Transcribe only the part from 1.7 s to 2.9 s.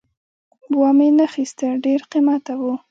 ډېر قیمته وو